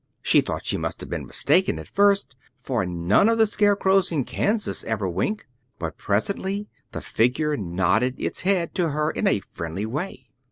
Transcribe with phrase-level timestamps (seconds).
[0.23, 4.23] She thought she must have been mistaken at first, for none of the scarecrows in
[4.25, 5.45] Kansas ever wink;
[5.77, 10.25] but presently the figure nodded its head to her in a friendly way.